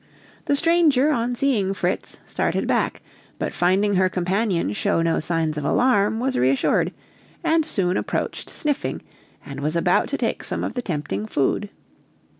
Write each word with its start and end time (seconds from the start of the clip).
The 0.45 0.55
stranger, 0.55 1.11
on 1.11 1.35
seeing 1.35 1.75
Fritz, 1.75 2.19
started 2.25 2.65
back; 2.65 3.03
but 3.37 3.53
finding 3.53 3.93
her 3.93 4.09
companion 4.09 4.73
show 4.73 5.03
no 5.03 5.19
signs 5.19 5.59
of 5.59 5.63
alarm, 5.63 6.19
was 6.19 6.39
reassured, 6.39 6.91
and 7.43 7.63
soon 7.63 7.97
approached 7.97 8.49
sniffing, 8.49 9.03
and 9.45 9.59
was 9.59 9.75
about 9.75 10.07
to 10.07 10.17
take 10.17 10.43
some 10.43 10.63
of 10.63 10.73
the 10.73 10.81
tempting 10.81 11.27
food. 11.27 11.69